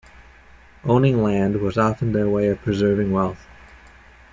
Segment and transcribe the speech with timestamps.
[0.83, 3.45] Owning land was often their way of preserving wealth.